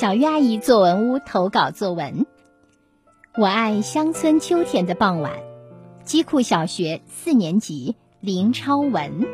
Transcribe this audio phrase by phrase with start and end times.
[0.00, 2.24] 小月阿姨作文屋投稿作文。
[3.36, 5.32] 我爱乡村秋天的傍晚。
[6.04, 9.26] 基库小学四年级林超文。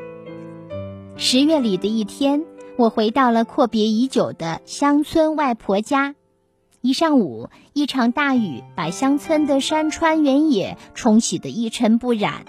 [1.17, 2.45] 十月里的一天，
[2.77, 6.17] 我回到了阔别已久的乡村外婆家。
[6.81, 12.45] 一上午，一场大雨把乡村的山川原野冲洗得一尘不染。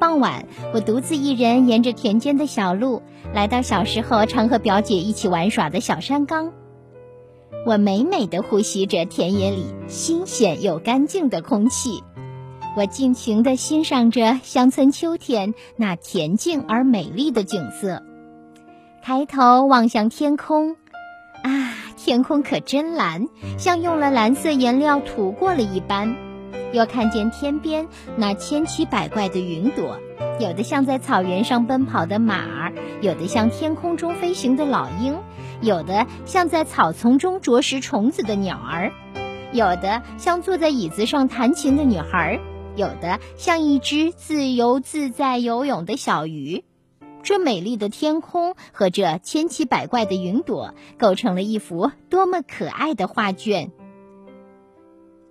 [0.00, 3.02] 傍晚，我独自一人沿着田间的小路，
[3.32, 6.52] 来到小时候常和表姐一起玩耍的小山岗。
[7.64, 12.02] 我美美的呼吸着田野里新鲜又干净的空气，
[12.76, 18.02] 我尽情地欣赏着乡村秋天那恬静而美丽的景色。
[19.02, 20.76] 抬头望向天空，
[21.42, 26.25] 啊，天空可真蓝，像用了蓝色颜料涂过了一般。
[26.72, 29.98] 又看见天边那千奇百怪的云朵，
[30.40, 35.16] 有的像在草原上奔跑的马儿，有的像天空中飞行的老鹰。
[35.62, 38.92] 有的像在草丛中啄食虫子的鸟儿，
[39.52, 42.38] 有的像坐在椅子上弹琴的女孩，
[42.76, 46.62] 有的像一只自由自在游泳的小鱼。
[47.22, 53.72] 这美丽的天空和这千奇百怪的云朵，构成了一幅多么可爱的画卷。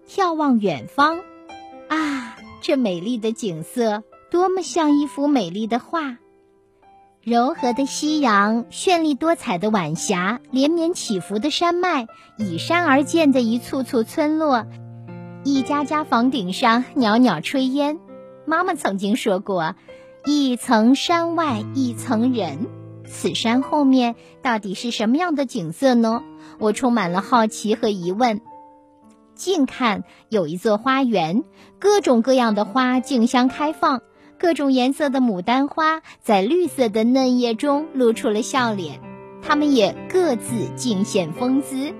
[0.07, 1.19] 眺望远方，
[1.87, 6.17] 啊，这美丽的景色多么像一幅美丽的画。
[7.23, 12.05] 柔和的夕阳，绚丽多彩的晚霞，连绵起伏的山脉，
[12.37, 14.67] 依山而建的一簇簇村落，
[15.43, 17.97] 一家家房顶上袅袅炊烟。
[18.45, 19.75] 妈妈曾经说过
[20.23, 22.67] ：“一层山外一层人。”
[23.09, 26.23] 此山后面到底是什么样的景色呢？
[26.59, 28.41] 我充满了好奇和疑问。
[29.35, 31.43] 近看有一座花园，
[31.77, 34.01] 各种各样的花竞相开放。
[34.37, 38.99] 各种颜色的牡丹花在绿色的嫩叶中露出了笑脸，
[39.41, 41.93] 它们也各自尽显风姿。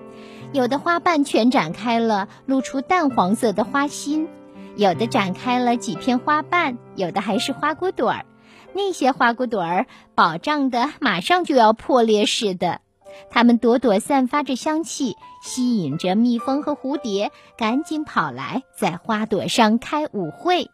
[0.52, 4.28] 有的花瓣全展开了，露出淡黄色的花心；
[4.76, 8.26] 有的展开了几片花瓣，有的还是花骨朵儿。
[8.74, 12.82] 那些花骨朵儿饱胀的，马上就要破裂似的。
[13.30, 20.70] 它们朵朵散发着香气，吸引着蜜蜂和蝴蝶，赶紧跑来在花朵上开舞会。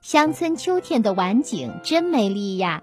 [0.00, 2.82] 乡村秋天的晚景真美丽呀！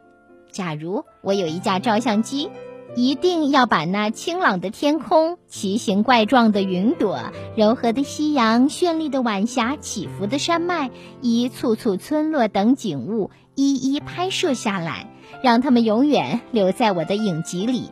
[0.51, 2.49] 假如我有一架照相机，
[2.95, 10.91] 一定要把那清朗的天空、奇形怪状的云朵、柔和的夕阳、绚丽的晚霞、起伏的山脉、
[11.21, 15.07] 一簇簇村落等景物一一拍摄下来，
[15.41, 17.89] 让它们永远留在我的影集里。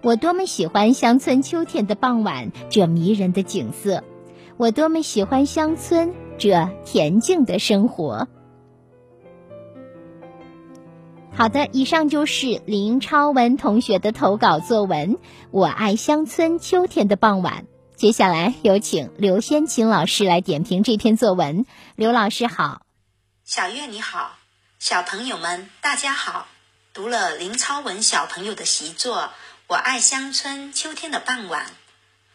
[0.00, 4.04] 我多么喜欢乡村秋天的傍晚这迷人的景色！
[4.56, 6.52] 我多么喜欢乡村这
[6.84, 8.28] 恬静的生活！
[11.32, 15.14] 好的，以上就是林超文同学的投稿作文
[15.50, 17.62] 《我爱乡村秋天的傍晚》。
[17.96, 21.66] 接下来有请刘先琴老师来点评这篇作文。
[21.96, 22.82] 刘老师好，
[23.44, 24.36] 小月你好，
[24.78, 26.46] 小朋友们大家好。
[26.94, 29.16] 读了林超文小朋友的习作
[29.68, 31.66] 《我爱乡村秋天的傍晚》，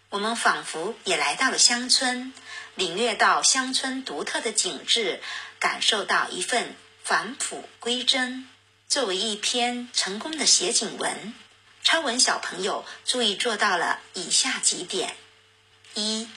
[0.09, 2.31] 我们仿佛也来到了乡村，
[2.75, 5.19] 领略到乡村独特的景致，
[5.57, 8.47] 感受到一份返璞归真。
[8.87, 11.33] 作为一篇成功的写景文，
[11.81, 15.15] 超文小朋友注意做到了以下几点：
[15.95, 16.29] 一、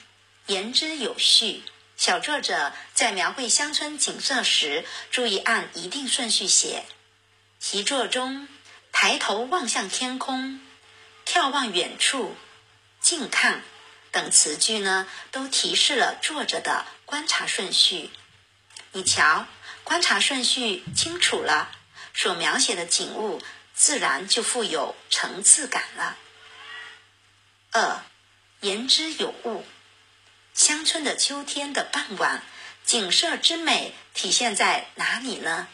[0.47, 1.61] 言之有序。
[1.95, 6.85] 小作者在描绘乡村景色时，注意按一定顺序写。
[7.59, 8.47] 习作中
[8.91, 10.59] “抬头望向天空
[11.27, 12.37] ”“眺望远处
[13.01, 13.61] ”“近看”
[14.11, 18.11] 等词句呢，都提示了作者的观察顺序。
[18.93, 19.45] 你瞧，
[19.83, 21.69] 观察顺序清楚了。
[22.13, 23.41] 所描写的景物
[23.75, 26.17] 自然就富有层次感了。
[27.71, 28.01] 二，
[28.61, 29.65] 言之有物。
[30.53, 32.41] 乡村的秋天的傍晚，
[32.85, 35.67] 景色之美体现在哪里呢？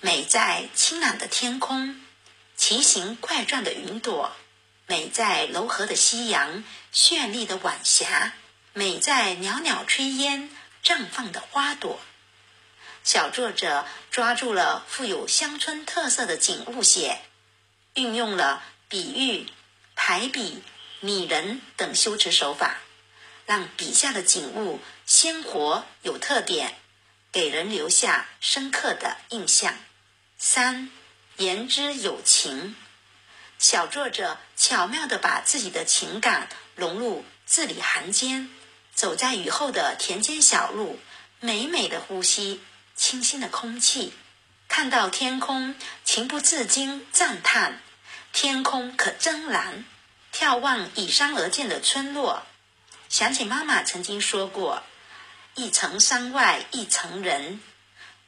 [0.00, 2.00] 美在清朗的天空，
[2.56, 4.30] 奇形怪状的云朵；
[4.86, 6.62] 美在柔和的夕阳，
[6.92, 8.32] 绚丽的晚霞；
[8.74, 10.50] 美在袅袅炊烟，
[10.84, 11.98] 绽放的花朵。
[13.02, 17.22] 小作者抓住了富有乡村特色的景物写，
[17.94, 19.46] 运用了比喻、
[19.94, 20.62] 排比、
[21.00, 22.76] 拟人等修辞手法，
[23.46, 26.74] 让笔下的景物鲜活有特点，
[27.32, 29.74] 给人留下深刻的印象。
[30.36, 30.90] 三，
[31.38, 32.76] 言之有情。
[33.58, 38.50] 小作者巧妙地把自己的情感融入字里行间，
[38.94, 40.98] 走在雨后的田间小路，
[41.40, 42.60] 美美的呼吸。
[42.96, 44.14] 清新的空气，
[44.68, 45.74] 看到天空，
[46.04, 47.80] 情不自禁赞叹
[48.32, 49.84] ：“天空可真蓝！”
[50.32, 52.44] 眺望依山而建的村落，
[53.08, 54.84] 想起妈妈曾经说过
[55.56, 57.60] ：“一层山外一层人。”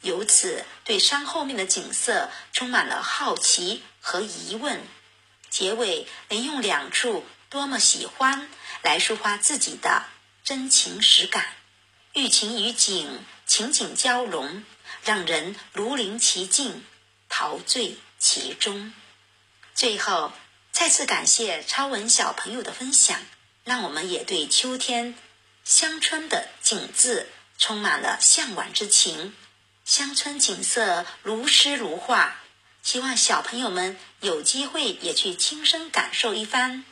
[0.02, 4.82] 由此对山后面的景色充满了好奇和疑问。
[5.56, 8.47] 结尾能用两处多么喜欢
[8.82, 10.05] 来抒发自己的
[10.44, 11.47] 真情实感，
[12.12, 14.62] 寓情于景，情景交融，
[15.03, 16.85] 让人如临其境，
[17.31, 18.93] 陶醉其中。
[19.75, 20.31] 最后。
[20.73, 23.19] 再次感谢超文小朋友的分享，
[23.64, 25.14] 让我们也对秋天
[25.64, 29.35] 乡村的景致充满了向往之情。
[29.87, 32.37] 乡村景色如诗如画，
[32.87, 36.85] 希望小朋友们有机会也去亲身感受一番。